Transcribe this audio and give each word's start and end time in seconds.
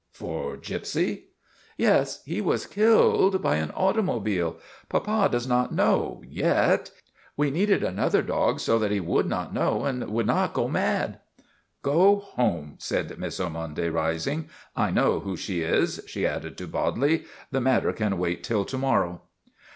"For 0.13 0.57
Gypsy?" 0.57 1.25
Yes, 1.77 2.23
he 2.25 2.41
was 2.41 2.65
killed 2.65 3.39
by 3.43 3.57
an 3.57 3.69
automobile. 3.69 4.57
Papa 4.89 5.29
does 5.31 5.45
not 5.45 5.71
know 5.71 6.23
yet. 6.27 6.89
We 7.37 7.51
needed 7.51 7.83
another 7.83 8.23
dog 8.23 8.59
so 8.61 8.79
that 8.79 8.89
he 8.89 8.99
would 8.99 9.27
not 9.27 9.53
know 9.53 9.85
and 9.85 10.09
would 10.09 10.25
not 10.25 10.53
go 10.55 10.67
mad." 10.67 11.19
MADNESS 11.83 11.83
OF 11.83 11.85
ANTONY 11.85 11.85
SPATOLA 11.85 12.11
89" 12.11 12.15
Go 12.17 12.19
home," 12.25 12.75
said 12.79 13.19
Miss 13.19 13.39
Ormonde, 13.39 13.93
rising." 13.93 14.49
I 14.75 14.89
know 14.89 15.19
who 15.19 15.37
she 15.37 15.61
is," 15.61 16.01
she 16.07 16.25
added 16.25 16.57
to 16.57 16.67
Bodley." 16.67 17.25
The 17.51 17.61
mat 17.61 17.83
ter 17.83 17.93
can 17.93 18.17
wait 18.17 18.43
till 18.43 18.65
to 18.65 18.77
morrow." 18.79 19.21